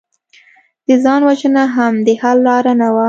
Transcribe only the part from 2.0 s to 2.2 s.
د